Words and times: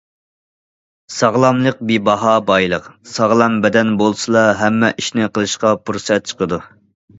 ساغلاملىق 1.17 1.83
بىباھا 1.91 2.33
بايلىق، 2.47 2.89
ساغلام 3.13 3.61
بەدەن 3.67 3.93
بولسىلا، 4.01 4.45
ھەممە 4.65 4.93
ئىشنى 4.97 5.31
قىلىشقا 5.39 5.77
پۇرسەت 5.85 6.29
چىقىدۇ. 6.35 6.63